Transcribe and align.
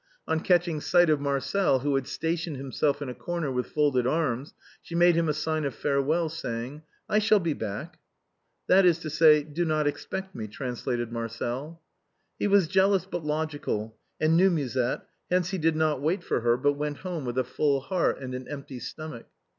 On 0.27 0.39
catching 0.39 0.81
sight 0.81 1.11
of 1.11 1.21
Marcel, 1.21 1.81
who 1.81 1.93
had 1.93 2.07
stationed 2.07 2.57
himself 2.57 3.03
in 3.03 3.09
a 3.09 3.13
corner 3.13 3.51
with 3.51 3.67
folded 3.67 4.07
arms, 4.07 4.55
she 4.81 4.95
made 4.95 5.13
him 5.13 5.29
a 5.29 5.31
sign 5.33 5.63
of 5.63 5.75
fare 5.75 6.01
well, 6.01 6.27
saying 6.27 6.81
—"I 7.07 7.19
shall 7.19 7.37
be 7.37 7.53
back."" 7.53 7.99
That 8.67 8.83
is 8.83 8.97
to 9.01 9.11
say,' 9.11 9.43
Do 9.43 9.63
not 9.63 9.85
expect 9.85 10.33
me,'" 10.33 10.47
translated 10.57 11.11
Mar 11.11 11.27
cel. 11.29 11.83
He 12.39 12.47
was 12.47 12.67
jealous 12.67 13.05
but 13.05 13.23
logical, 13.23 13.95
and 14.19 14.35
knew 14.35 14.49
Musette, 14.49 15.03
hence 15.29 15.51
he 15.51 15.59
did 15.59 15.75
not 15.75 16.01
wait 16.01 16.23
for 16.23 16.39
her, 16.41 16.57
but 16.57 16.73
went 16.73 17.01
home 17.05 17.23
with 17.23 17.37
a 17.37 17.43
full 17.43 17.81
heart 17.81 18.17
and 18.21 18.33
an 18.33 18.47
empty 18.47 18.79
stomach. 18.79 19.27